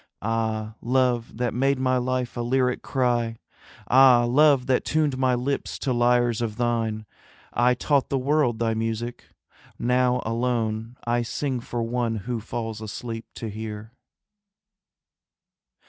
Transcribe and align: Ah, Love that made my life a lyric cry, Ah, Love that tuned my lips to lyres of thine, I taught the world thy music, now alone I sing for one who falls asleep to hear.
Ah, 0.23 0.73
Love 0.81 1.37
that 1.37 1.53
made 1.53 1.77
my 1.77 1.97
life 1.97 2.35
a 2.35 2.41
lyric 2.41 2.81
cry, 2.81 3.37
Ah, 3.87 4.23
Love 4.27 4.65
that 4.65 4.83
tuned 4.83 5.15
my 5.15 5.35
lips 5.35 5.77
to 5.77 5.93
lyres 5.93 6.41
of 6.41 6.55
thine, 6.55 7.05
I 7.53 7.75
taught 7.75 8.09
the 8.09 8.17
world 8.17 8.57
thy 8.57 8.73
music, 8.73 9.25
now 9.77 10.19
alone 10.25 10.97
I 11.05 11.21
sing 11.21 11.59
for 11.59 11.83
one 11.83 12.15
who 12.25 12.39
falls 12.39 12.81
asleep 12.81 13.27
to 13.35 13.47
hear. 13.49 13.91